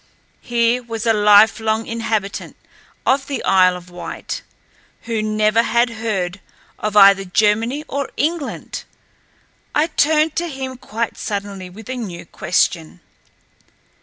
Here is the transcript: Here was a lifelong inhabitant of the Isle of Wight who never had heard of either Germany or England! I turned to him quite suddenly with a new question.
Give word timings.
Here 0.41 0.81
was 0.81 1.05
a 1.05 1.13
lifelong 1.13 1.85
inhabitant 1.85 2.55
of 3.05 3.27
the 3.27 3.43
Isle 3.43 3.77
of 3.77 3.91
Wight 3.91 4.41
who 5.01 5.21
never 5.21 5.61
had 5.61 5.91
heard 5.91 6.39
of 6.79 6.97
either 6.97 7.23
Germany 7.23 7.85
or 7.87 8.09
England! 8.17 8.83
I 9.75 9.85
turned 9.85 10.35
to 10.37 10.47
him 10.47 10.75
quite 10.77 11.19
suddenly 11.19 11.69
with 11.69 11.87
a 11.87 11.97
new 11.97 12.25
question. 12.25 13.01